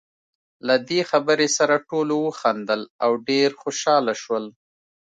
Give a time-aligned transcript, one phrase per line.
[0.67, 4.45] له دې خبرې سره ټولو وخندل، او ډېر خوشاله شول.